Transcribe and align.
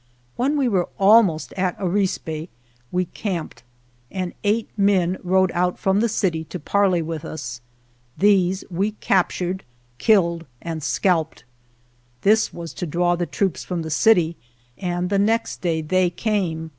When 0.35 0.57
we 0.57 0.67
were 0.67 0.89
almost 0.97 1.53
at 1.53 1.77
Arispe 1.79 2.49
we 2.91 3.05
camped, 3.05 3.61
and 4.09 4.33
eight 4.43 4.67
men 4.75 5.19
rode 5.23 5.51
out 5.53 5.77
from 5.77 5.99
the 5.99 6.09
city 6.09 6.43
to 6.45 6.59
parley 6.59 7.03
with 7.03 7.23
us. 7.23 7.61
These 8.17 8.63
we 8.71 8.93
captured, 8.93 9.63
killed, 9.99 10.47
and 10.59 10.81
scalped. 10.81 11.43
This 12.21 12.51
was 12.51 12.73
to 12.81 12.87
draw 12.87 13.15
the 13.15 13.27
troops 13.27 13.63
from 13.63 13.83
the 13.83 13.91
city, 13.91 14.37
and 14.75 15.11
the 15.11 15.19
next 15.19 15.61
day 15.61 15.83
they 15.83 16.09
came. 16.09 16.69